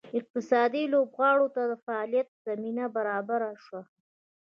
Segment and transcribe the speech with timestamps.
[0.19, 3.81] اقتصادي لوبغاړو ته د فعالیت زمینه برابره شوه.